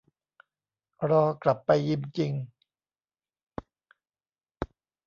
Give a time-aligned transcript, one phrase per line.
[1.09, 2.31] รอกลับไปยิมจริง